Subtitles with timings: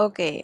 [0.00, 0.42] Okay,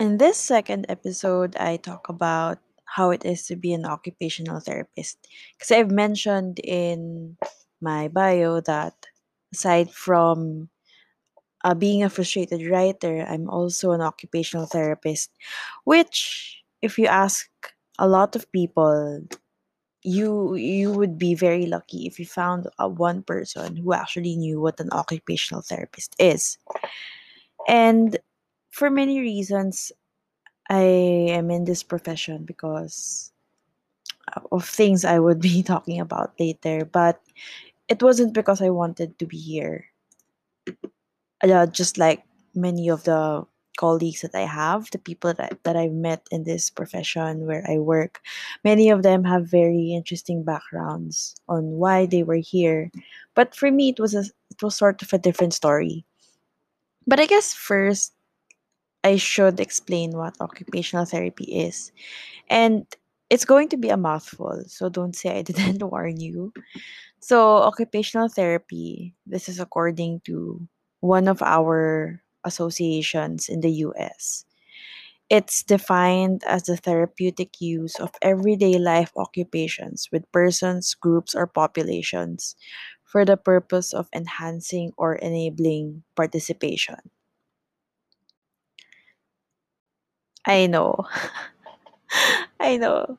[0.00, 5.22] in this second episode, I talk about how it is to be an occupational therapist.
[5.54, 7.36] Because I've mentioned in
[7.80, 9.06] my bio that
[9.54, 10.68] aside from
[11.62, 15.30] uh, being a frustrated writer, I'm also an occupational therapist,
[15.84, 17.46] which, if you ask
[18.00, 19.22] a lot of people,
[20.02, 24.60] you you would be very lucky if you found uh, one person who actually knew
[24.60, 26.58] what an occupational therapist is.
[27.68, 28.18] And
[28.78, 29.90] for many reasons,
[30.70, 33.32] I am in this profession because
[34.52, 37.18] of things I would be talking about later, but
[37.88, 39.86] it wasn't because I wanted to be here.
[41.42, 42.22] Uh, just like
[42.54, 43.44] many of the
[43.78, 47.78] colleagues that I have, the people that, that I've met in this profession where I
[47.78, 48.20] work,
[48.62, 52.90] many of them have very interesting backgrounds on why they were here.
[53.34, 56.04] But for me, it was a, it was sort of a different story.
[57.06, 58.12] But I guess first
[59.04, 61.92] I should explain what occupational therapy is.
[62.50, 62.86] And
[63.30, 66.52] it's going to be a mouthful, so don't say I didn't warn you.
[67.20, 70.66] So, occupational therapy, this is according to
[71.00, 74.44] one of our associations in the US.
[75.30, 82.56] It's defined as the therapeutic use of everyday life occupations with persons, groups, or populations
[83.04, 86.96] for the purpose of enhancing or enabling participation.
[90.66, 91.06] I know.
[92.60, 93.18] I know.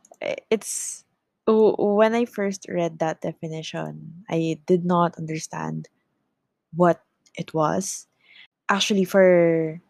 [0.49, 1.03] It's
[1.47, 5.89] when I first read that definition, I did not understand
[6.75, 7.01] what
[7.37, 8.07] it was.
[8.69, 9.81] Actually, for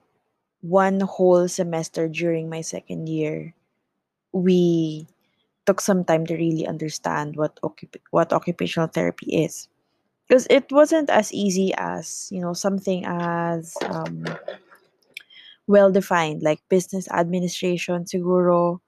[0.62, 3.54] one whole semester during my second year,
[4.34, 5.08] we
[5.66, 9.68] took some time to really understand what occup- what occupational therapy is.
[10.28, 14.26] Because it wasn't as easy as, you know, something as um,
[15.70, 18.82] well defined, like business administration, siguro,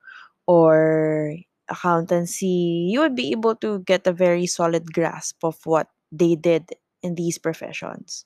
[0.48, 1.36] or
[1.70, 6.70] accountancy, you would be able to get a very solid grasp of what they did
[7.04, 8.26] in these professions.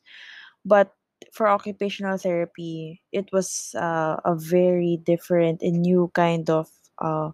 [0.65, 0.93] But
[1.33, 6.69] for occupational therapy, it was uh, a very different and new kind of
[6.99, 7.31] uh,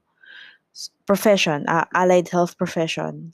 [1.05, 3.33] profession, uh, allied health profession.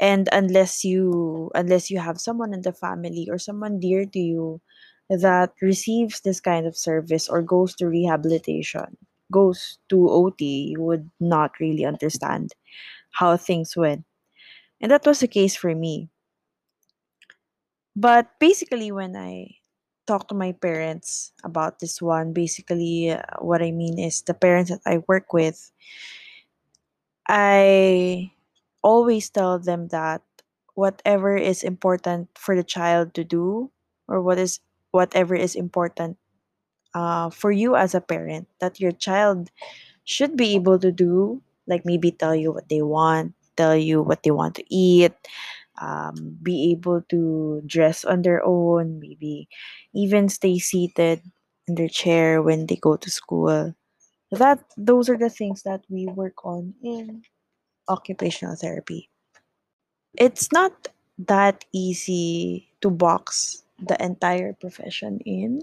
[0.00, 4.60] And unless you unless you have someone in the family or someone dear to you
[5.10, 8.96] that receives this kind of service or goes to rehabilitation,
[9.30, 12.52] goes to OT, would not really understand
[13.10, 14.04] how things went.
[14.80, 16.08] And that was the case for me.
[17.96, 19.56] But basically, when I
[20.06, 24.70] talk to my parents about this one, basically, uh, what I mean is the parents
[24.70, 25.70] that I work with,
[27.28, 28.32] I
[28.82, 30.22] always tell them that
[30.74, 33.70] whatever is important for the child to do,
[34.08, 34.60] or what is
[34.94, 36.16] whatever is important
[36.94, 39.50] uh, for you as a parent, that your child
[40.04, 44.22] should be able to do, like maybe tell you what they want, tell you what
[44.22, 45.12] they want to eat,
[45.80, 49.48] um, be able to dress on their own, maybe
[49.94, 51.22] even stay seated
[51.68, 53.74] in their chair when they go to school.
[54.32, 57.22] That those are the things that we work on in
[57.88, 59.10] occupational therapy.
[60.18, 60.88] It's not
[61.18, 65.62] that easy to box the entire profession in.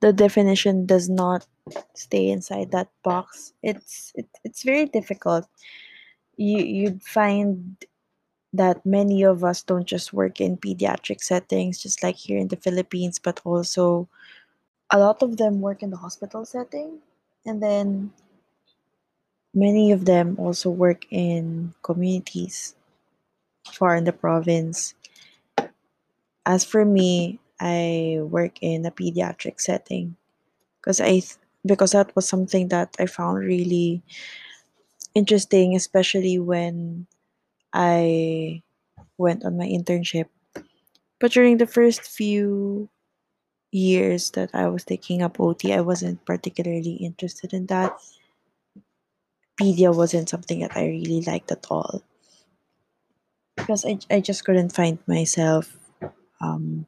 [0.00, 1.46] The definition does not
[1.94, 3.52] stay inside that box.
[3.62, 5.46] It's it, it's very difficult.
[6.36, 7.76] You you'd find
[8.52, 12.56] that many of us don't just work in pediatric settings, just like here in the
[12.56, 14.08] Philippines, but also
[14.90, 16.98] a lot of them work in the hospital setting.
[17.46, 18.12] And then
[19.54, 22.74] many of them also work in communities
[23.72, 24.94] far in the province.
[26.46, 30.16] As for me, I work in a pediatric setting
[30.80, 34.02] because I th- because that was something that I found really
[35.14, 37.06] interesting, especially when
[37.72, 38.62] I
[39.18, 40.26] went on my internship.
[41.20, 42.88] But during the first few
[43.72, 47.96] years that I was taking up OT, I wasn't particularly interested in that.
[49.58, 52.02] Pedia wasn't something that I really liked at all
[53.56, 55.76] because I, I just couldn't find myself
[56.42, 56.86] um,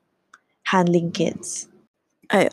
[0.64, 1.68] handling kids.
[2.30, 2.50] I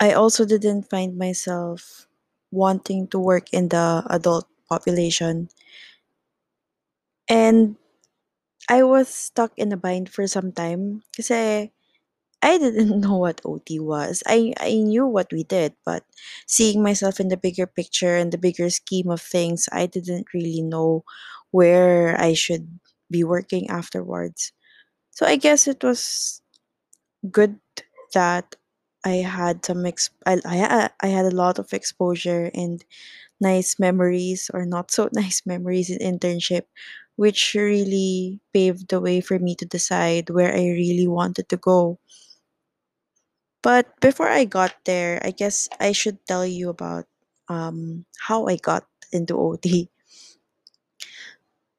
[0.00, 2.06] I also didn't find myself
[2.52, 5.50] wanting to work in the adult population,
[7.28, 7.76] and
[8.68, 11.30] I was stuck in a bind for some time because
[12.42, 14.22] I didn't know what OT was.
[14.26, 16.04] I I knew what we did, but
[16.46, 20.62] seeing myself in the bigger picture and the bigger scheme of things, I didn't really
[20.62, 21.04] know
[21.50, 22.78] where I should
[23.10, 24.52] be working afterwards.
[25.18, 26.40] So I guess it was
[27.30, 27.60] good
[28.14, 28.56] that
[29.04, 32.84] I had some ex- I, I I had a lot of exposure and
[33.40, 36.66] nice memories or not so nice memories in internship,
[37.16, 42.00] which really paved the way for me to decide where I really wanted to go.
[43.62, 47.06] But before I got there, I guess I should tell you about
[47.48, 49.88] um, how I got into OT.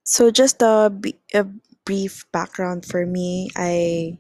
[0.04, 0.92] So just a,
[1.34, 1.46] a
[1.90, 3.50] brief background for me.
[3.56, 4.18] I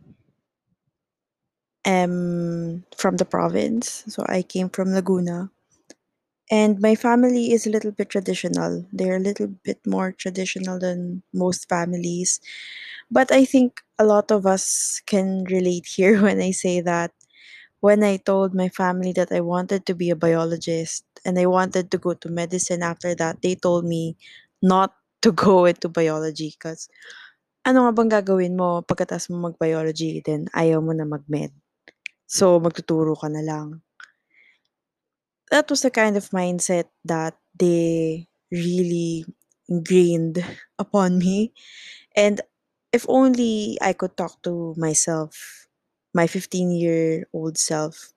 [1.85, 5.51] am from the province, so I came from Laguna.
[6.51, 8.85] And my family is a little bit traditional.
[8.91, 12.41] They're a little bit more traditional than most families.
[13.11, 17.11] But I think a lot of us can relate here when I say that
[17.81, 21.91] when I told my family that I wanted to be a biologist and I wanted
[21.91, 24.17] to go to medicine after that, they told me
[24.61, 26.89] not to go into biology because
[27.67, 31.51] ano nga bang gagawin mo pagkatapos mo mag-biology then ayaw mo na mag-med.
[32.27, 33.67] So, magtuturo ka na lang.
[35.51, 39.25] That was the kind of mindset that they really
[39.67, 40.43] ingrained
[40.79, 41.53] upon me.
[42.15, 42.41] And
[42.93, 45.67] if only I could talk to myself,
[46.13, 48.13] my 15 year old self,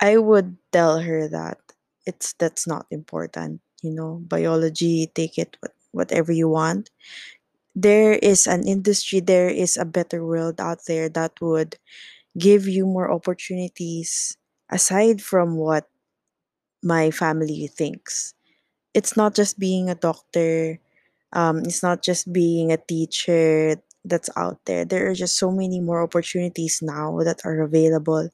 [0.00, 1.58] I would tell her that
[2.06, 3.60] it's that's not important.
[3.82, 6.90] You know, biology, take it what, whatever you want.
[7.76, 11.78] There is an industry, there is a better world out there that would
[12.38, 14.36] give you more opportunities
[14.70, 15.88] aside from what
[16.82, 18.34] my family thinks.
[18.94, 20.80] It's not just being a doctor,
[21.32, 24.84] um, it's not just being a teacher that's out there.
[24.84, 28.30] There are just so many more opportunities now that are available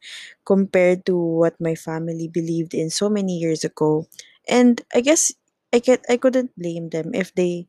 [0.46, 4.06] compared to what my family believed in so many years ago.
[4.48, 5.32] And I guess
[5.72, 7.66] I get I couldn't blame them if they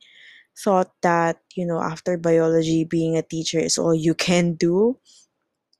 [0.58, 5.00] thought that, you know, after biology being a teacher is all you can do.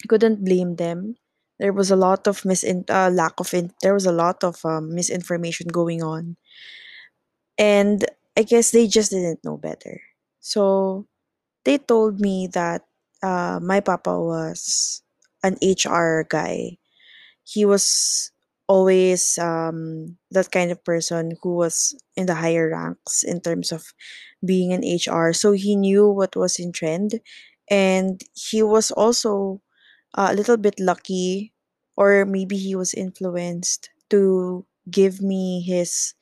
[0.08, 1.16] Couldn't blame them.
[1.60, 4.64] There was a lot of misin uh, lack of in there was a lot of
[4.66, 6.38] um, misinformation going on
[7.58, 8.06] and
[8.38, 10.02] I guess they just didn't know better.
[10.40, 11.06] So
[11.66, 12.84] they told me that
[13.24, 15.04] uh, my papa was
[15.44, 16.80] an HR guy.
[17.46, 18.33] He was
[18.68, 23.84] always um, that kind of person who was in the higher ranks in terms of
[24.46, 25.34] being an HR.
[25.34, 27.20] So he knew what was in trend.
[27.70, 29.62] And he was also
[30.16, 31.54] uh, a little bit lucky,
[31.98, 36.14] or maybe he was influenced to give me his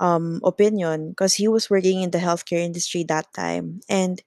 [0.00, 3.80] um, opinion because he was working in the healthcare industry that time.
[3.88, 4.22] And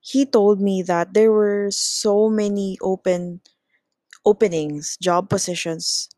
[0.00, 3.40] he told me that there were so many open
[4.24, 6.08] openings, job positions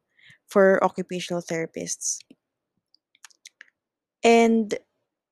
[0.53, 2.19] for occupational therapists.
[4.23, 4.75] And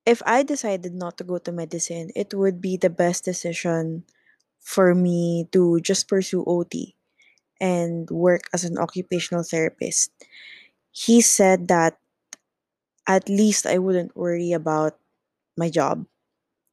[0.06, 4.04] if I decided not to go to medicine, it would be the best decision
[4.60, 6.96] for me to just pursue OT
[7.60, 10.12] and work as an occupational therapist.
[10.92, 11.98] He said that
[13.06, 14.98] at least I wouldn't worry about
[15.56, 16.06] my job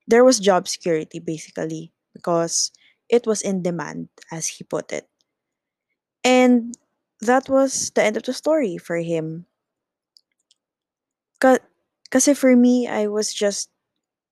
[0.07, 2.71] there was job security basically because
[3.09, 5.07] it was in demand, as he put it.
[6.23, 6.75] And
[7.21, 9.45] that was the end of the story for him.
[11.39, 13.69] Because for me, I was just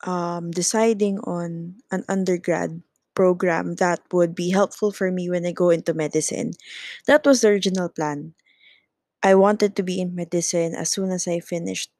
[0.06, 2.82] um, deciding on an undergrad
[3.16, 6.54] program that would be helpful for me when I go into medicine.
[7.07, 8.33] That was the original plan.
[9.24, 11.92] I wanted to be in medicine as soon as I finished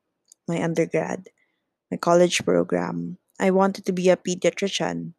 [0.48, 1.30] my undergrad,
[1.92, 3.18] my college program.
[3.40, 5.14] I wanted to be a pediatrician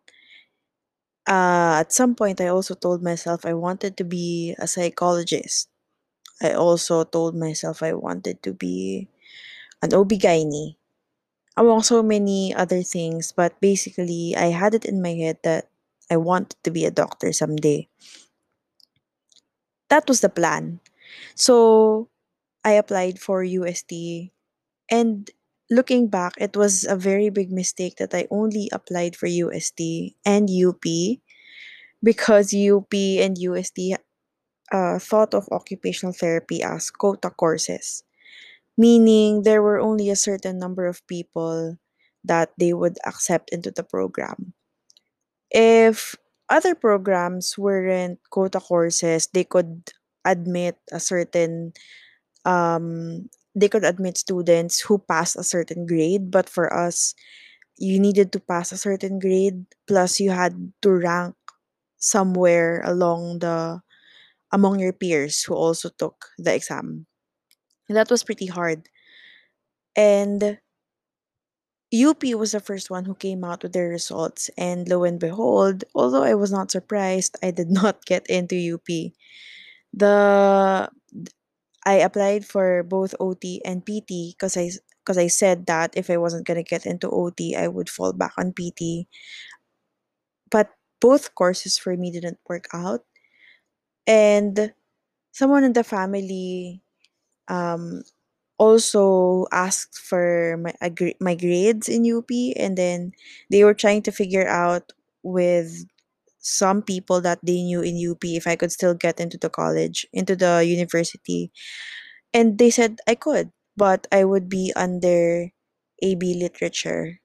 [1.27, 5.69] Uh, at some point, I also told myself I wanted to be a psychologist.
[6.43, 9.09] I also told myself I wanted to be
[9.83, 10.77] an OB-GYN,
[11.57, 13.33] among so many other things.
[13.33, 15.69] But basically, I had it in my head that
[16.11, 17.89] I wanted to be a doctor someday.
[19.89, 20.81] That was the plan.
[21.35, 22.09] So
[22.65, 24.33] I applied for UST.
[24.91, 25.31] And
[25.71, 30.49] looking back, it was a very big mistake that I only applied for UST and
[30.51, 30.85] UP
[32.03, 33.97] because UP and UST
[34.73, 38.05] uh, thought of occupational therapy as quota courses,
[38.79, 41.79] meaning there were only a certain number of people
[42.25, 44.55] that they would accept into the program.
[45.51, 46.15] If
[46.49, 49.91] other programs weren't quota courses, they could
[50.25, 51.73] admit a certain
[52.45, 57.15] um they could admit students who passed a certain grade but for us
[57.79, 61.35] you needed to pass a certain grade plus you had to rank
[61.99, 63.81] somewhere along the
[64.53, 67.07] among your peers who also took the exam.
[67.89, 68.89] That was pretty hard.
[69.97, 70.59] And
[71.95, 74.51] UP was the first one who came out with their results.
[74.59, 79.13] And lo and behold, although I was not surprised, I did not get into UP.
[79.93, 80.91] The
[81.87, 84.71] I applied for both OT and PT because I
[85.05, 88.35] because I said that if I wasn't gonna get into OT, I would fall back
[88.39, 89.09] on PT.
[90.51, 93.05] But both courses for me didn't work out,
[94.07, 94.73] and
[95.33, 96.83] someone in the family
[97.49, 98.03] um,
[98.59, 100.75] also asked for my
[101.21, 103.13] my grades in UP, and then
[103.51, 105.87] they were trying to figure out with
[106.47, 110.07] some people that they knew in UP if I could still get into the college,
[110.13, 111.51] into the university.
[112.35, 115.51] And they said I could, but I would be under
[116.03, 117.21] AB literature,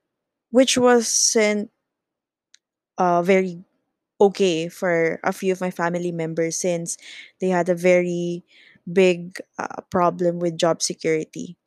[0.51, 1.72] which wasn't
[2.98, 3.63] uh, very
[4.22, 6.98] okay for a few of my family members since
[7.42, 8.44] they had a very
[8.92, 11.58] big uh, problem with job security.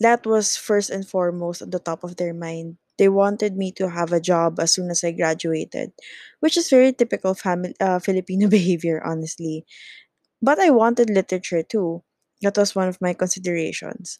[0.00, 2.78] That was first and foremost on the top of their mind.
[2.98, 5.92] They wanted me to have a job as soon as I graduated,
[6.40, 9.66] which is very typical family uh, Filipino behavior, honestly.
[10.42, 12.02] But I wanted literature too.
[12.42, 14.18] That was one of my considerations.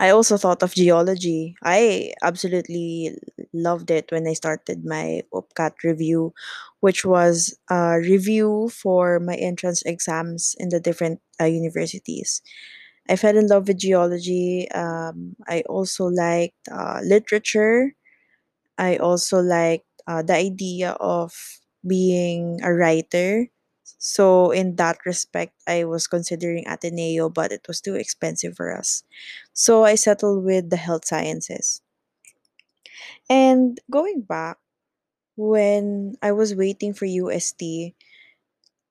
[0.00, 1.56] I also thought of geology.
[1.62, 3.18] I absolutely
[3.52, 6.34] loved it when I started my UPCAT review,
[6.80, 12.42] which was a review for my entrance exams in the different uh, universities.
[13.08, 14.70] I fell in love with geology.
[14.72, 17.94] Um, I also liked uh, literature.
[18.78, 21.34] I also liked uh, the idea of
[21.86, 23.48] being a writer.
[23.98, 29.02] So, in that respect, I was considering Ateneo, but it was too expensive for us.
[29.52, 31.82] So, I settled with the health sciences.
[33.28, 34.58] And going back,
[35.36, 37.94] when I was waiting for UST,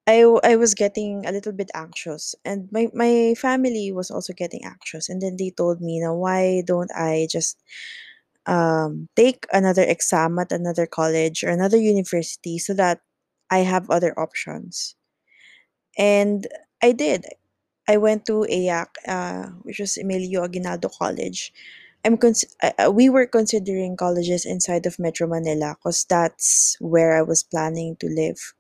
[0.08, 5.10] I, was getting a little bit anxious and my, my family was also getting anxious
[5.10, 7.58] and then they told me now why don't I just
[8.46, 13.02] um, take another exam at another college or another university so that
[13.52, 14.96] I have other options?
[15.98, 16.48] And
[16.82, 17.26] I did.
[17.88, 21.54] I went to EAC uh, which was Emilio Aguinaldo College.
[22.06, 22.46] I'm cons-
[22.92, 28.08] we were considering colleges inside of Metro Manila because that's where I was planning to
[28.08, 28.54] live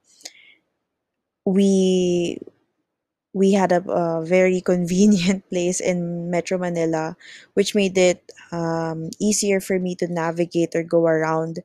[1.47, 2.39] we
[3.33, 7.15] we had a, a very convenient place in Metro Manila,
[7.53, 11.59] which made it um, easier for me to navigate or go around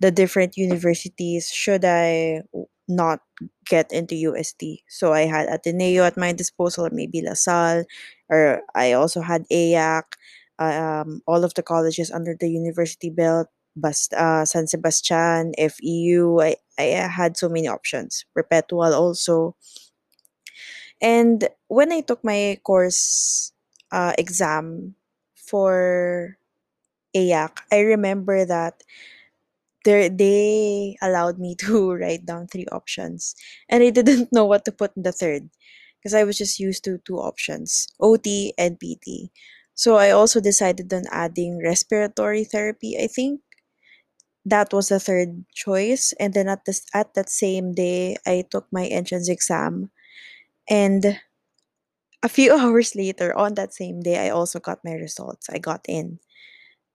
[0.00, 2.42] the different universities should I
[2.88, 3.20] not
[3.66, 4.84] get into UST.
[4.88, 7.84] So I had Ateneo at my disposal, maybe LaSalle,
[8.28, 10.04] or I also had EAC,
[10.58, 13.48] um, all of the colleges under the university belt.
[13.76, 18.24] Bast, uh, San Sebastian, FEU, I, I had so many options.
[18.34, 19.56] Perpetual also.
[21.00, 23.52] And when I took my course
[23.92, 24.94] uh, exam
[25.36, 26.38] for
[27.16, 28.82] EAC, I remember that
[29.84, 33.34] there they allowed me to write down three options,
[33.68, 35.50] and I didn't know what to put in the third
[36.00, 39.30] because I was just used to two options, OT and PT.
[39.74, 42.96] So I also decided on adding respiratory therapy.
[43.00, 43.40] I think
[44.46, 48.66] that was the third choice, and then at this at that same day, I took
[48.72, 49.90] my entrance exam,
[50.70, 51.20] and
[52.22, 55.48] A few hours later, on that same day, I also got my results.
[55.50, 56.18] I got in.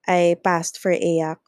[0.07, 1.39] I passed for EAC.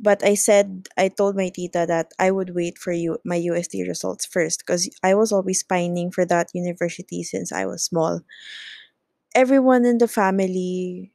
[0.00, 3.82] But I said, I told my tita that I would wait for you my UST
[3.88, 8.22] results first because I was always pining for that university since I was small.
[9.34, 11.12] Everyone in the family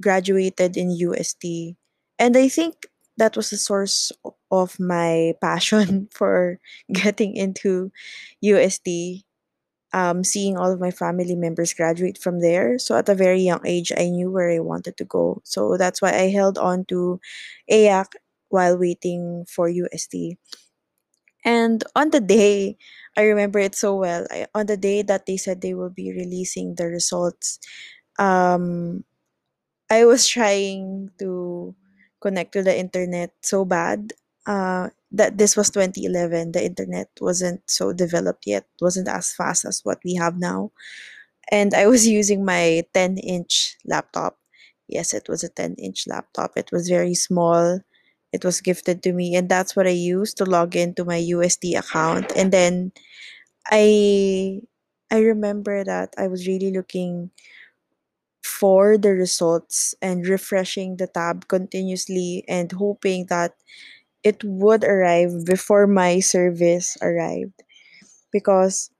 [0.00, 1.76] graduated in UST
[2.18, 2.86] And I think
[3.18, 4.12] that was the source
[4.50, 6.58] of my passion for
[6.92, 7.92] getting into
[8.40, 9.24] UST
[9.92, 12.78] um, seeing all of my family members graduate from there.
[12.78, 15.40] So at a very young age, I knew where I wanted to go.
[15.44, 17.20] So that's why I held on to
[17.70, 18.12] EAC
[18.50, 20.36] while waiting for UST.
[21.44, 22.76] And on the day,
[23.16, 24.26] I remember it so well.
[24.30, 27.58] I, on the day that they said they will be releasing the results,
[28.18, 29.04] um,
[29.90, 31.74] I was trying to
[32.20, 34.12] connect to the internet so bad.
[34.46, 36.52] Uh, that this was 2011.
[36.52, 38.66] The internet wasn't so developed yet.
[38.80, 40.72] wasn't as fast as what we have now.
[41.50, 44.38] And I was using my 10 inch laptop.
[44.88, 46.52] Yes, it was a 10 inch laptop.
[46.56, 47.80] It was very small.
[48.32, 51.74] It was gifted to me, and that's what I used to log into my UST
[51.74, 52.32] account.
[52.36, 52.92] And then
[53.70, 54.60] I
[55.10, 57.30] I remember that I was really looking
[58.48, 63.54] for the results and refreshing the tab continuously and hoping that
[64.24, 67.62] it would arrive before my service arrived
[68.32, 68.90] because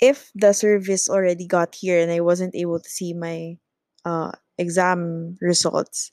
[0.00, 3.58] if the service already got here and I wasn't able to see my
[4.04, 6.12] uh, exam results,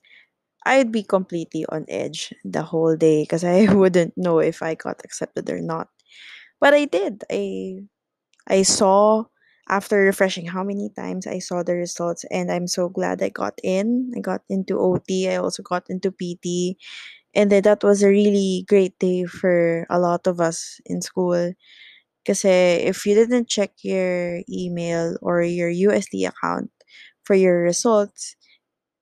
[0.66, 5.02] I'd be completely on edge the whole day because I wouldn't know if I got
[5.06, 5.90] accepted or not.
[6.62, 7.24] But I did.
[7.32, 7.82] I
[8.48, 9.26] I saw
[9.70, 13.60] after refreshing how many times I saw the results and I'm so glad I got
[13.64, 14.12] in.
[14.16, 15.30] I got into OT.
[15.30, 16.78] I also got into PT.
[17.36, 21.54] And then that was a really great day for a lot of us in school.
[22.24, 26.72] Because if you didn't check your email or your UST account
[27.24, 28.36] for your results,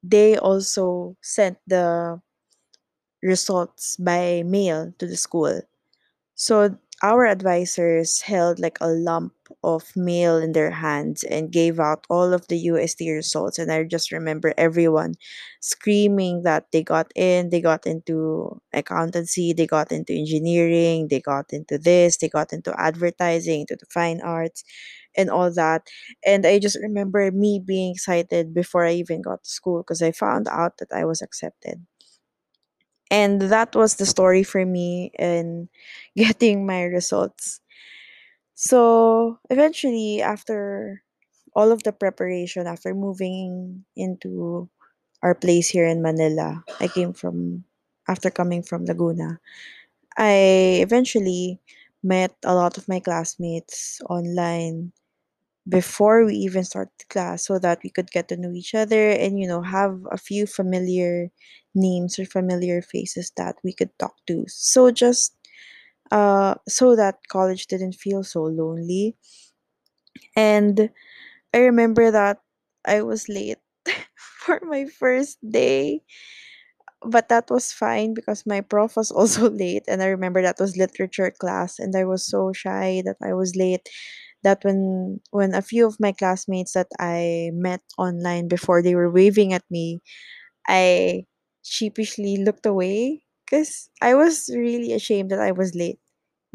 [0.04, 2.22] they also sent the
[3.22, 5.62] results by mail to the school.
[6.36, 9.34] So our advisors held like a lump
[9.64, 13.60] of mail in their hands and gave out all of the UST results.
[13.60, 15.16] And I just remember everyone
[15.62, 21.52] screaming that they got in, they got into accountancy, they got into engineering, they got
[21.54, 24.64] into this, they got into advertising, into the fine arts,
[25.18, 25.88] and all that.
[26.26, 30.12] And I just remember me being excited before I even got to school because I
[30.12, 31.86] found out that I was accepted
[33.12, 35.70] and that was the story for me in
[36.18, 37.62] getting my results.
[38.56, 41.04] So eventually, after
[41.56, 44.70] all of the preparation, after moving into
[45.22, 47.64] our place here in Manila, I came from,
[48.08, 49.40] after coming from Laguna,
[50.18, 51.60] I eventually
[52.04, 54.94] met a lot of my classmates online
[55.68, 59.40] before we even started class so that we could get to know each other and
[59.40, 61.30] you know have a few familiar
[61.74, 64.46] names or familiar faces that we could talk to.
[64.48, 65.36] So just
[66.12, 69.16] uh so that college didn't feel so lonely.
[70.36, 70.90] And
[71.54, 72.40] i remember that
[72.86, 73.60] i was late
[74.16, 76.04] for my first day
[77.06, 80.78] but that was fine because my prof was also late and i remember that was
[80.78, 83.88] literature class and i was so shy that i was late
[84.46, 89.12] that when when a few of my classmates that I met online before they were
[89.12, 90.02] waving at me,
[90.68, 91.26] I
[91.64, 96.00] sheepishly looked away because I was really ashamed that I was late,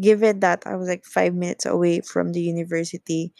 [0.00, 3.34] given that I was like five minutes away from the university.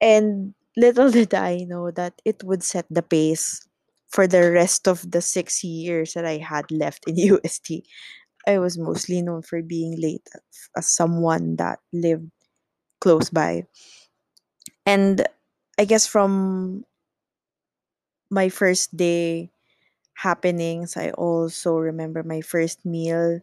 [0.00, 3.60] And little did I know that it would set the pace
[4.08, 7.84] for the rest of the six years that I had left in UST.
[8.46, 10.28] I was mostly known for being late
[10.76, 12.30] as someone that lived
[13.00, 13.66] close by.
[14.86, 15.26] And
[15.78, 16.84] I guess from
[18.30, 19.50] my first day
[20.14, 23.40] happenings, I also remember my first meal.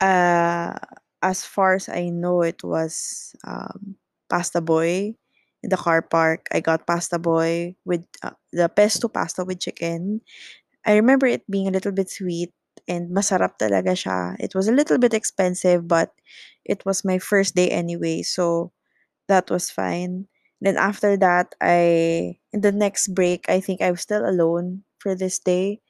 [0.00, 0.76] Uh,
[1.22, 3.96] as far as I know, it was um,
[4.28, 5.14] pasta boy
[5.62, 6.46] in the car park.
[6.52, 10.20] I got pasta boy with uh, the pesto pasta with chicken.
[10.86, 12.52] I remember it being a little bit sweet
[12.88, 14.36] and masarap talaga siya.
[14.40, 16.12] It was a little bit expensive, but
[16.64, 18.72] it was my first day anyway, so
[19.28, 20.28] that was fine.
[20.60, 25.14] Then after that, I in the next break, I think I was still alone for
[25.14, 25.80] this day.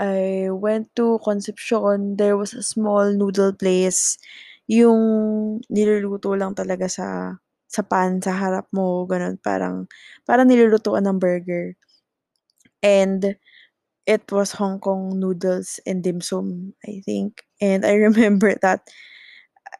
[0.00, 2.16] I went to Concepcion.
[2.16, 4.18] There was a small noodle place.
[4.68, 7.08] Yung niluluto lang talaga sa
[7.68, 9.36] sa pan sa harap mo, ganun.
[9.42, 9.88] Parang,
[10.28, 11.76] parang nilulutuan ng burger.
[12.82, 13.36] And
[14.06, 17.42] it was Hong Kong noodles and dim sum, I think.
[17.60, 18.88] And I remember that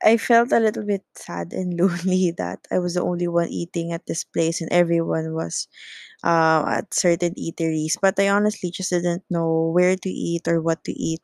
[0.05, 3.93] I felt a little bit sad and lonely that I was the only one eating
[3.93, 5.69] at this place and everyone was
[6.25, 7.97] uh, at certain eateries.
[8.01, 11.21] But I honestly just didn't know where to eat or what to eat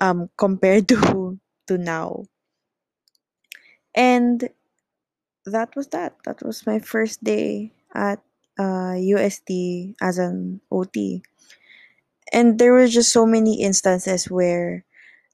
[0.00, 2.24] um, compared to to now.
[3.94, 4.48] And
[5.46, 6.16] that was that.
[6.24, 8.20] That was my first day at
[8.58, 11.22] uh, UST as an OT.
[12.32, 14.84] And there were just so many instances where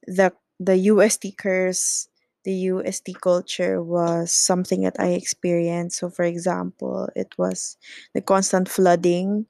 [0.06, 2.08] the the UST curse,
[2.44, 5.98] the UST culture was something that I experienced.
[6.00, 7.76] So for example, it was
[8.14, 9.46] the constant flooding.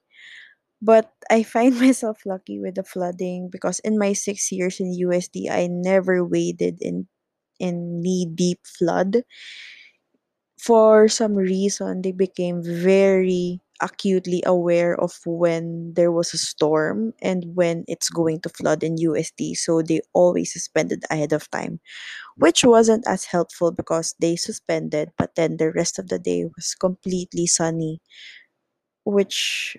[0.83, 5.49] But I find myself lucky with the flooding because in my six years in UST,
[5.51, 7.09] I never waded in
[7.61, 9.25] in knee deep flood.
[10.59, 17.45] For some reason, they became very acutely aware of when there was a storm and
[17.57, 19.55] when it's going to flood in UST.
[19.55, 21.81] So they always suspended ahead of time,
[22.37, 26.75] which wasn't as helpful because they suspended, but then the rest of the day was
[26.75, 28.01] completely sunny,
[29.05, 29.77] which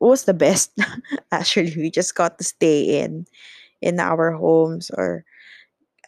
[0.00, 0.72] was the best.
[1.32, 3.26] Actually, we just got to stay in
[3.82, 5.24] in our homes or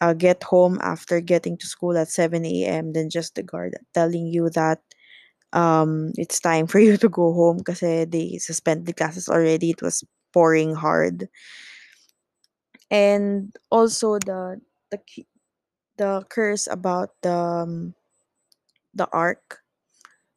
[0.01, 2.93] uh, get home after getting to school at 7 a.m.
[2.93, 4.81] Then just the guard telling you that
[5.53, 9.71] um it's time for you to go home kasi they suspended the classes already.
[9.71, 11.29] It was pouring hard.
[12.91, 14.61] And also the
[14.91, 14.99] the
[15.97, 17.95] the curse about the um,
[18.95, 19.61] the arc.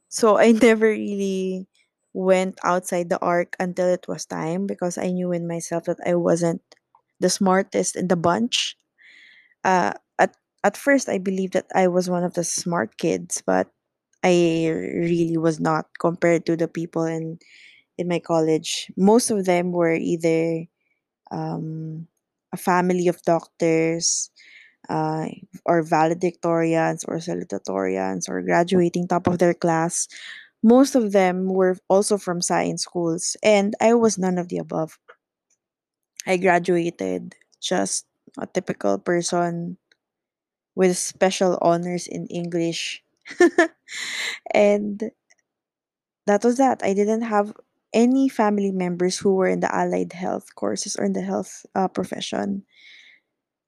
[0.10, 1.68] So I never really
[2.14, 6.16] went outside the arc until it was time because I knew in myself that I
[6.16, 6.64] wasn't
[7.20, 8.78] the smartest in the bunch.
[9.64, 13.70] Uh, at at first I believed that I was one of the smart kids, but
[14.26, 17.40] I really was not compared to the people in
[17.98, 18.92] in my college.
[18.98, 20.66] Most of them were either
[21.32, 22.08] um,
[22.54, 24.32] a family of doctors,
[24.90, 25.28] uh,
[25.66, 30.08] or valedictorians, or salutatorians, or graduating top of their class.
[30.64, 35.00] Most of them were also from science schools, and I was none of the above.
[36.28, 38.06] I graduated just
[38.38, 39.78] a typical person
[40.76, 43.05] with special honors in English.
[44.54, 45.12] and
[46.28, 46.82] that was that.
[46.84, 47.54] I didn't have
[47.94, 51.88] any family members who were in the allied health courses or in the health uh,
[51.88, 52.64] profession,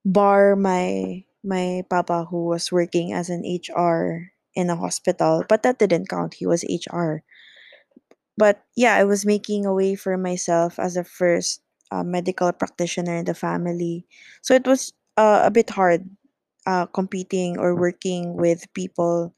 [0.05, 5.79] bar my my papa who was working as an HR in a hospital, but that
[5.79, 6.33] didn't count.
[6.35, 7.23] He was HR.
[8.37, 13.15] But yeah, I was making a way for myself as a first uh, medical practitioner
[13.15, 14.07] in the family.
[14.41, 16.09] So it was uh, a bit hard
[16.67, 19.33] uh, competing or working with people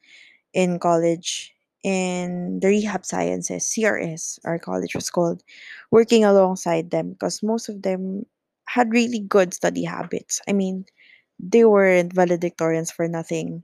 [0.54, 5.44] in college in the rehab sciences, CRS, our college was called,
[5.92, 8.26] working alongside them because most of them
[8.68, 10.42] had really good study habits.
[10.48, 10.86] I mean,
[11.40, 13.64] they weren't valedictorians for nothing.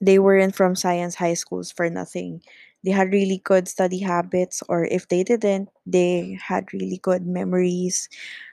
[0.00, 2.42] They weren't from science high schools for nothing.
[2.84, 8.08] They had really good study habits, or if they didn't, they had really good memories,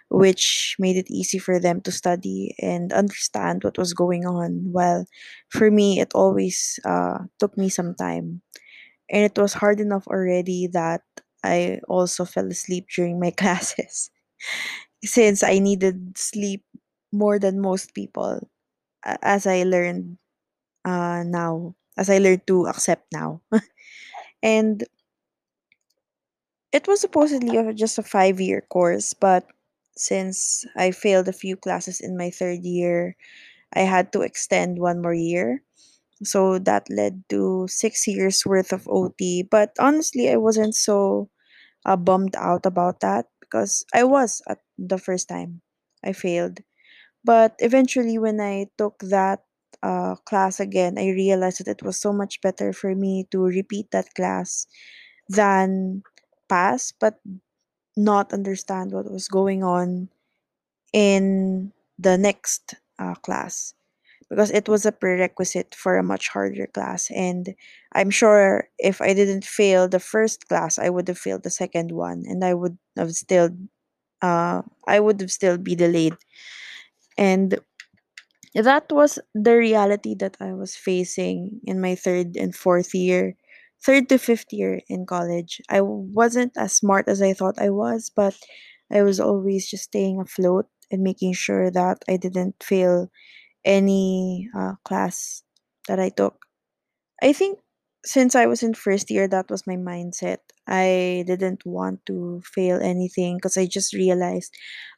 [0.09, 4.71] which made it easy for them to study and understand what was going on.
[4.71, 5.05] While
[5.49, 8.41] for me, it always uh, took me some time
[9.09, 11.01] and it was hard enough already that
[11.43, 14.09] I also fell asleep during my classes
[15.03, 16.63] since I needed sleep
[17.11, 18.49] more than most people
[19.23, 20.17] as I learned
[20.85, 23.41] uh, now as I learned to accept now
[24.43, 24.83] and
[26.71, 29.47] it was supposedly just a five year course but
[29.97, 33.15] since I failed a few classes in my third year
[33.73, 35.63] I had to extend one more year
[36.23, 41.29] so that led to six years worth of OT but honestly I wasn't so
[41.85, 45.61] uh, bummed out about that because I was at the first time
[46.03, 46.59] I failed.
[47.23, 49.43] But eventually, when I took that
[49.83, 53.91] uh, class again, I realized that it was so much better for me to repeat
[53.91, 54.67] that class
[55.29, 56.03] than
[56.49, 57.19] pass, but
[57.97, 60.09] not understand what was going on
[60.93, 63.73] in the next uh, class
[64.29, 67.11] because it was a prerequisite for a much harder class.
[67.11, 67.55] And
[67.93, 71.91] I'm sure if I didn't fail the first class, I would have failed the second
[71.91, 73.51] one, and I would have still,
[74.21, 76.15] uh, I would have still be delayed.
[77.17, 77.59] And
[78.55, 83.35] that was the reality that I was facing in my third and fourth year,
[83.83, 85.61] third to fifth year in college.
[85.69, 88.35] I wasn't as smart as I thought I was, but
[88.91, 93.09] I was always just staying afloat and making sure that I didn't fail
[93.65, 95.43] any uh, class
[95.87, 96.45] that I took.
[97.21, 97.59] I think
[98.05, 100.37] since I was in first year, that was my mindset.
[100.67, 104.53] I didn't want to fail anything because I just realized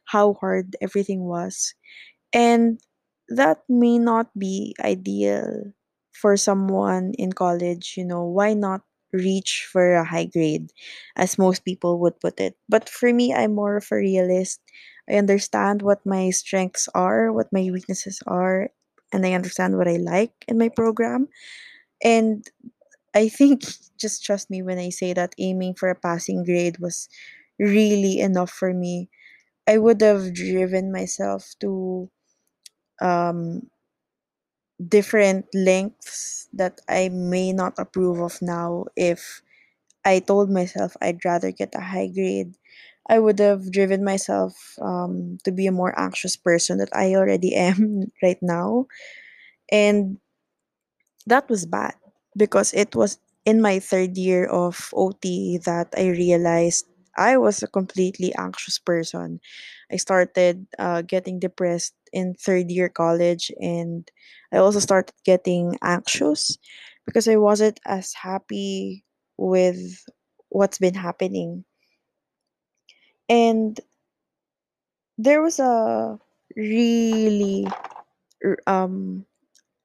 [0.06, 1.74] how hard everything was.
[2.32, 2.80] And
[3.30, 5.72] that may not be ideal
[6.20, 10.72] for someone in college, you know, why not reach for a high grade,
[11.16, 12.56] as most people would put it?
[12.68, 14.60] But for me, I'm more of a realist.
[15.08, 18.70] I understand what my strengths are, what my weaknesses are,
[19.12, 21.28] and I understand what I like in my program.
[22.02, 22.46] And
[23.14, 23.62] I think,
[23.98, 27.08] just trust me when I say that aiming for a passing grade was
[27.58, 29.10] really enough for me.
[29.68, 32.10] I would have driven myself to
[33.00, 33.68] um,
[34.78, 39.42] different lengths that I may not approve of now if
[40.04, 42.56] I told myself I'd rather get a high grade.
[43.08, 47.54] I would have driven myself um, to be a more anxious person that I already
[47.56, 48.86] am right now.
[49.72, 50.18] And
[51.26, 51.94] that was bad
[52.36, 56.86] because it was in my third year of OT that I realized
[57.16, 59.40] I was a completely anxious person.
[59.92, 64.08] I started uh, getting depressed in third year college, and
[64.52, 66.58] I also started getting anxious
[67.06, 69.04] because I wasn't as happy
[69.36, 70.04] with
[70.50, 71.64] what's been happening.
[73.28, 73.78] And
[75.16, 76.18] there was a
[76.56, 77.66] really
[78.66, 79.24] um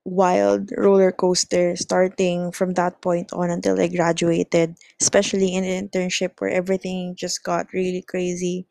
[0.06, 6.40] wild roller coaster starting from that point on until I graduated, especially in an internship
[6.40, 8.68] where everything just got really crazy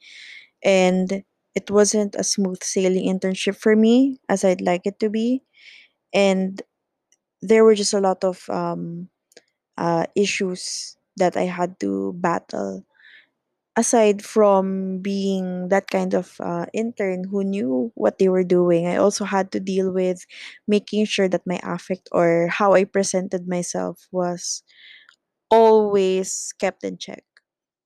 [0.64, 5.42] and it wasn't a smooth sailing internship for me as I'd like it to be.
[6.14, 6.62] And
[7.42, 9.08] there were just a lot of um,
[9.78, 12.84] uh, issues that I had to battle.
[13.76, 18.96] aside from being that kind of uh, intern who knew what they were doing, I
[18.96, 20.26] also had to deal with
[20.68, 24.62] making sure that my affect or how I presented myself was
[25.50, 27.24] always kept in check.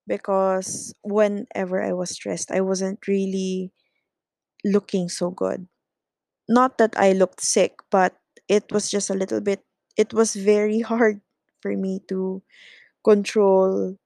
[0.07, 3.73] Because whenever I was stressed, I wasn't really
[4.65, 5.69] looking so good.
[6.49, 8.17] Not that I looked sick, but
[8.49, 9.65] it was just a little bit,
[9.97, 11.21] it was very hard
[11.63, 12.43] for me to
[13.05, 13.97] control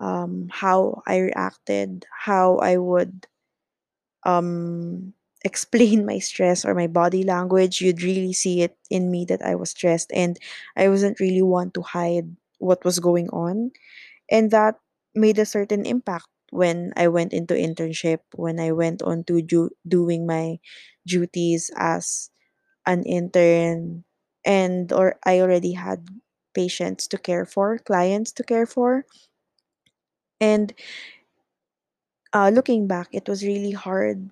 [0.00, 3.26] um, how I reacted, how I would
[4.24, 5.12] um,
[5.44, 7.80] explain my stress or my body language.
[7.80, 10.38] You'd really see it in me that I was stressed and
[10.76, 13.70] I wasn't really want to hide what was going on.
[14.30, 14.76] And that
[15.16, 19.70] made a certain impact when I went into internship, when I went on to do,
[19.88, 20.58] doing my
[21.06, 22.30] duties as
[22.86, 24.04] an intern
[24.44, 26.08] and or I already had
[26.54, 29.06] patients to care for, clients to care for.
[30.40, 30.74] And
[32.32, 34.30] uh, looking back, it was really hard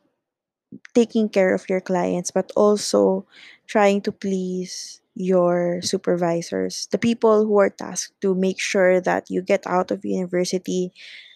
[0.95, 3.27] taking care of your clients, but also
[3.67, 9.43] trying to please your supervisors, the people who are tasked to make sure that you
[9.43, 10.93] get out of university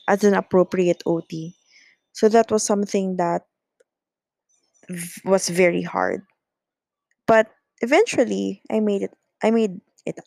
[0.08, 1.56] as an appropriate OT.
[2.12, 3.46] So that was something that
[5.24, 6.22] was very hard.
[7.26, 10.18] But eventually I made it I made it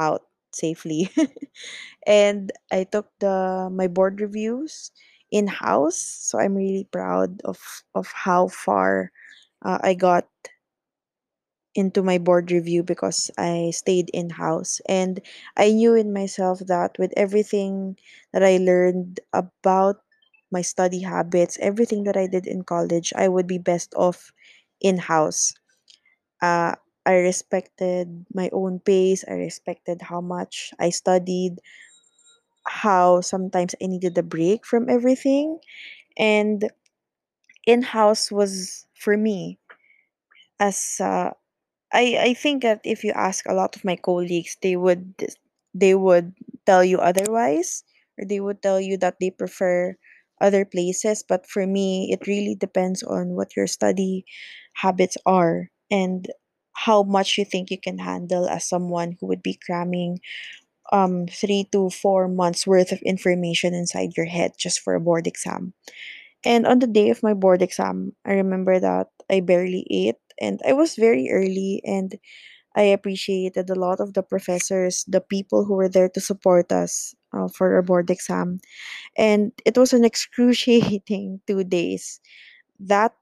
[0.00, 1.10] out safely.
[2.06, 4.92] and I took the my board reviews
[5.30, 7.60] in house, so I'm really proud of
[7.94, 9.12] of how far
[9.64, 10.28] uh, I got
[11.74, 15.20] into my board review because I stayed in house and
[15.56, 17.96] I knew in myself that with everything
[18.32, 20.02] that I learned about
[20.50, 24.32] my study habits, everything that I did in college, I would be best off
[24.80, 25.54] in house.
[26.42, 26.74] Uh,
[27.06, 29.24] I respected my own pace.
[29.28, 31.58] I respected how much I studied,
[32.66, 35.58] how sometimes I needed a break from everything.
[36.18, 36.70] And
[37.66, 39.58] in house was for me
[40.60, 41.30] as uh,
[41.92, 45.14] I I think that if you ask a lot of my colleagues, they would
[45.74, 46.34] they would
[46.66, 47.84] tell you otherwise,
[48.18, 49.96] or they would tell you that they prefer
[50.40, 51.22] other places.
[51.22, 54.24] But for me, it really depends on what your study
[54.74, 56.26] habits are and
[56.74, 60.18] how much you think you can handle as someone who would be cramming
[60.92, 65.26] um three to four months worth of information inside your head just for a board
[65.26, 65.72] exam.
[66.44, 70.60] And on the day of my board exam, I remember that I barely ate and
[70.66, 72.18] I was very early and
[72.76, 77.14] I appreciated a lot of the professors, the people who were there to support us
[77.32, 78.60] uh, for our board exam.
[79.16, 82.20] And it was an excruciating two days.
[82.80, 83.14] That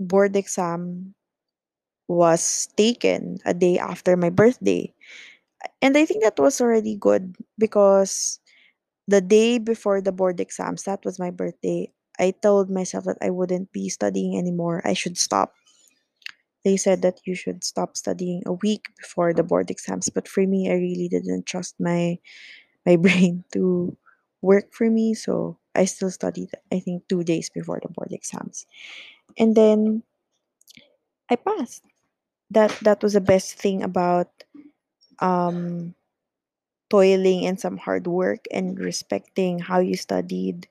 [0.00, 1.14] board exam
[2.08, 4.92] was taken a day after my birthday.
[5.82, 8.40] And I think that was already good because
[9.08, 13.30] the day before the board exams, that was my birthday, I told myself that I
[13.30, 14.82] wouldn't be studying anymore.
[14.84, 15.54] I should stop.
[16.64, 20.46] They said that you should stop studying a week before the board exams, but for
[20.46, 22.18] me, I really didn't trust my
[22.86, 23.96] my brain to
[24.42, 26.50] work for me, so I still studied.
[26.72, 28.66] I think two days before the board exams,
[29.38, 30.02] and then
[31.30, 31.82] I passed.
[32.50, 34.30] That that was the best thing about
[35.20, 35.94] um,
[36.90, 40.68] toiling and some hard work and respecting how you studied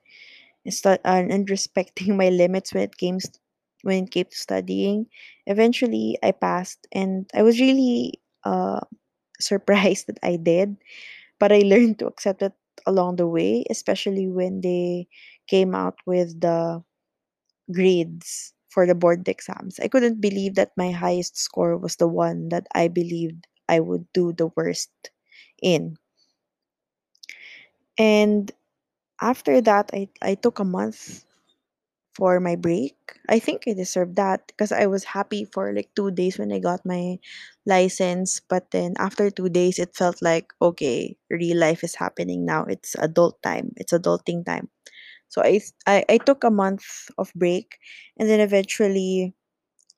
[0.64, 3.18] and, stu- and respecting my limits when it came
[3.82, 5.06] when it came to studying.
[5.46, 8.80] Eventually, I passed, and I was really uh,
[9.40, 10.76] surprised that I did.
[11.40, 12.54] But I learned to accept it
[12.86, 15.08] along the way, especially when they
[15.48, 16.82] came out with the
[17.72, 19.80] grades for the board exams.
[19.80, 24.06] I couldn't believe that my highest score was the one that I believed I would
[24.12, 24.90] do the worst
[25.62, 25.96] in.
[27.98, 28.50] And
[29.22, 31.24] after that, I, I took a month
[32.18, 32.98] for my break.
[33.30, 36.58] I think I deserved that because I was happy for like two days when I
[36.58, 37.18] got my
[37.66, 38.40] license.
[38.42, 42.64] But then after two days, it felt like, okay, real life is happening now.
[42.66, 44.68] It's adult time, it's adulting time.
[45.28, 46.84] So I, I, I took a month
[47.18, 47.78] of break
[48.18, 49.34] and then eventually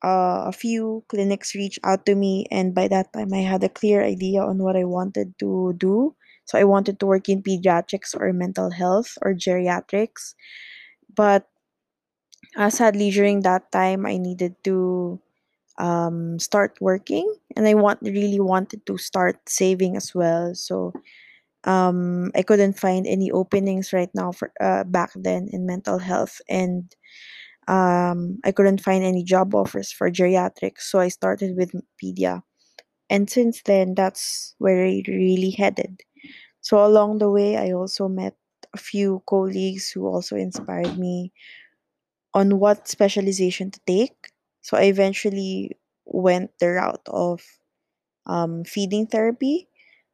[0.03, 2.47] uh, a few clinics reached out to me.
[2.51, 6.15] And by that time, I had a clear idea on what I wanted to do.
[6.45, 10.33] So I wanted to work in pediatrics or mental health or geriatrics.
[11.15, 11.47] But
[12.57, 15.19] uh, sadly, during that time, I needed to
[15.79, 20.55] um, start working, and I want really wanted to start saving as well.
[20.55, 20.93] So
[21.65, 26.41] um, I couldn't find any openings right now for uh, back then in mental health,
[26.49, 26.91] and
[27.67, 30.81] um, I couldn't find any job offers for geriatrics.
[30.81, 32.43] So I started with pedia,
[33.09, 36.01] and since then, that's where I really headed.
[36.61, 38.35] So along the way, I also met
[38.73, 41.33] a few colleagues who also inspired me
[42.33, 44.31] on what specialization to take.
[44.61, 47.41] So I eventually went the route of
[48.25, 49.67] um, feeding therapy.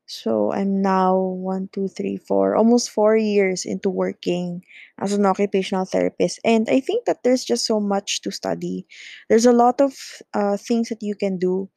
[0.06, 4.64] So I'm now one, two, three, four, almost four years into working
[5.00, 6.40] as an occupational therapist.
[6.46, 8.88] And I think that there's just so much to study.
[9.30, 9.94] There's a lot of
[10.34, 11.70] uh, things that you can do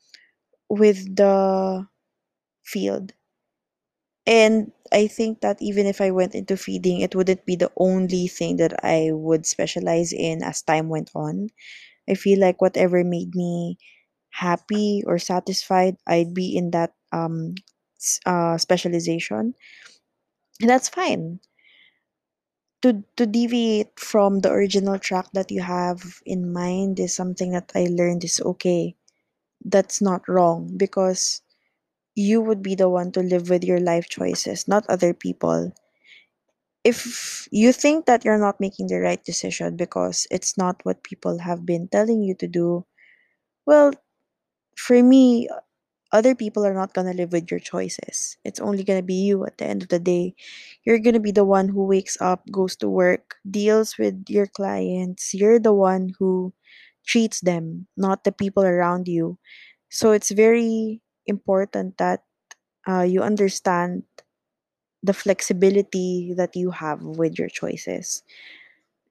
[0.69, 1.87] with the
[2.65, 3.13] field.
[4.31, 8.29] And I think that even if I went into feeding, it wouldn't be the only
[8.29, 11.51] thing that I would specialize in as time went on.
[12.09, 13.79] I feel like whatever made me
[14.31, 17.55] happy or satisfied, I'd be in that um
[18.27, 19.55] uh, specialization.
[20.61, 21.41] And that's fine.
[22.83, 27.73] To to deviate from the original track that you have in mind is something that
[27.75, 28.97] I learned is okay.
[29.65, 31.43] That's not wrong because
[32.21, 35.73] you would be the one to live with your life choices, not other people.
[36.85, 41.39] If you think that you're not making the right decision because it's not what people
[41.39, 42.87] have been telling you to do,
[43.67, 43.93] well,
[44.77, 45.49] for me,
[46.13, 48.37] other people are not going to live with your choices.
[48.45, 50.35] It's only going to be you at the end of the day.
[50.85, 54.47] You're going to be the one who wakes up, goes to work, deals with your
[54.47, 55.35] clients.
[55.35, 56.53] You're the one who
[57.07, 59.39] treats them, not the people around you.
[59.91, 62.25] So it's very important that
[62.89, 64.05] uh, you understand
[65.03, 68.23] the flexibility that you have with your choices.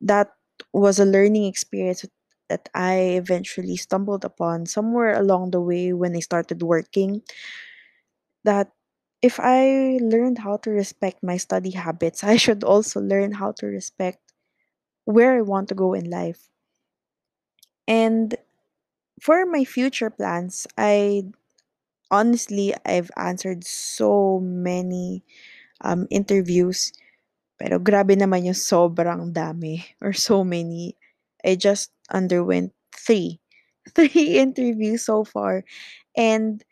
[0.01, 0.31] That
[0.73, 2.05] was a learning experience
[2.49, 7.23] that I eventually stumbled upon somewhere along the way when I started working
[8.43, 8.71] that
[9.21, 13.67] if I learned how to respect my study habits, I should also learn how to
[13.67, 14.19] respect
[15.05, 16.49] where I want to go in life.
[17.87, 18.35] And
[19.21, 21.25] for my future plans, I
[22.11, 25.23] honestly I've answered so many
[25.81, 26.93] um interviews,
[27.59, 30.95] pero grabe naman yung sobrang dami or so many.
[31.45, 33.39] I just underwent three,
[33.95, 35.63] three interviews so far,
[36.17, 36.63] and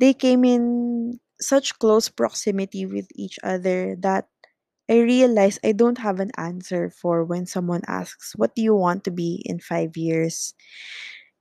[0.00, 4.28] they came in such close proximity with each other that
[4.90, 9.04] I realized I don't have an answer for when someone asks, What do you want
[9.04, 10.54] to be in five years?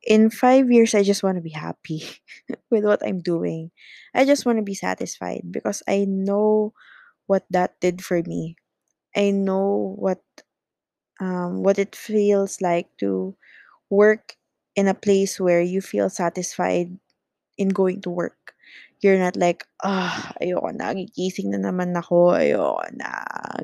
[0.07, 2.03] In five years, I just want to be happy
[2.71, 3.71] with what I'm doing.
[4.15, 6.73] I just want to be satisfied because I know
[7.27, 8.57] what that did for me.
[9.15, 10.21] I know what
[11.19, 13.35] um, what it feels like to
[13.89, 14.35] work
[14.75, 16.97] in a place where you feel satisfied
[17.57, 18.55] in going to work.
[19.01, 23.11] You're not like, ah, ayoko na, gigising na naman ako, ayoko na,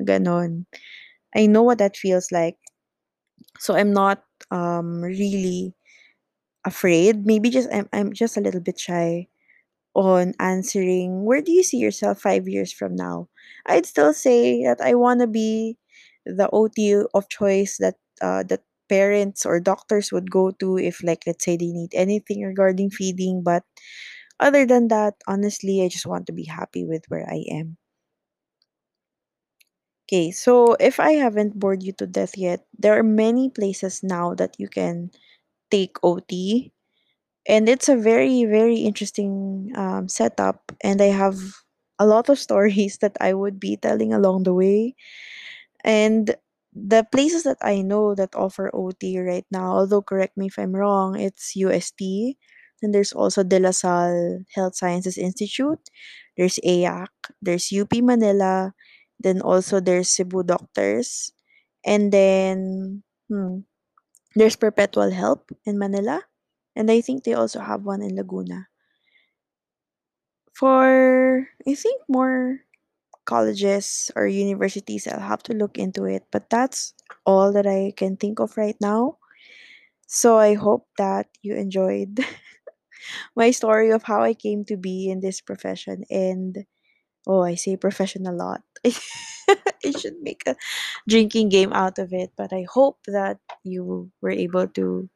[0.04, 0.66] ganon.
[1.36, 2.58] I know what that feels like.
[3.58, 5.74] So I'm not um really
[6.64, 7.26] afraid.
[7.26, 9.28] Maybe just I'm I'm just a little bit shy
[9.94, 13.28] on answering where do you see yourself five years from now?
[13.66, 15.78] I'd still say that I wanna be
[16.26, 21.24] the OT of choice that uh that parents or doctors would go to if like
[21.26, 23.64] let's say they need anything regarding feeding but
[24.40, 27.76] other than that honestly i just want to be happy with where i am
[30.06, 34.34] okay so if i haven't bored you to death yet there are many places now
[34.34, 35.10] that you can
[35.74, 36.32] take ot
[37.46, 41.38] and it's a very very interesting um, setup and i have
[41.98, 44.94] a lot of stories that i would be telling along the way
[45.84, 46.34] And
[46.74, 50.74] the places that I know that offer OT right now, although correct me if I'm
[50.74, 52.36] wrong, it's UST.
[52.82, 55.80] Then there's also De La Salle Health Sciences Institute.
[56.36, 57.30] There's EAC.
[57.42, 58.74] There's UP Manila.
[59.20, 61.32] Then also there's Cebu Doctors.
[61.86, 63.64] And then hmm,
[64.36, 66.22] there's Perpetual Help in Manila.
[66.76, 68.68] And I think they also have one in Laguna.
[70.54, 72.60] For I think more
[73.26, 76.24] colleges or universities, I'll have to look into it.
[76.32, 76.94] But that's
[77.26, 79.18] all that I can think of right now.
[80.06, 82.20] So I hope that you enjoyed
[83.36, 86.04] my story of how I came to be in this profession.
[86.10, 86.66] And
[87.26, 88.62] oh, I say profession a lot.
[89.84, 90.56] it, should make a
[91.08, 92.32] drinking game out of it.
[92.36, 95.08] But I hope that you were able to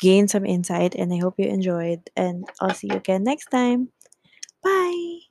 [0.00, 2.10] gain some insight and I hope you enjoyed.
[2.16, 3.90] And I'll see you again next time.
[4.64, 5.29] Bye.